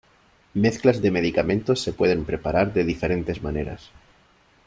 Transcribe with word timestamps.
Mezclas 0.55 0.99
de 1.03 1.11
medicamentos 1.11 1.79
se 1.79 1.93
pueden 1.93 2.25
preparar 2.25 2.73
de 2.73 2.83
diferentes 2.83 3.43
maneras. 3.43 3.91